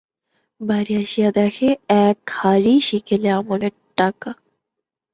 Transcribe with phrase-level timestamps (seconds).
[0.61, 4.29] বাড়ি আসিয়া দেখে-এক হ্যাঁড়ি সেকেলে আমলের টাকা।